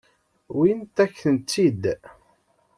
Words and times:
Wwint-akent-tt-id. 0.55 1.83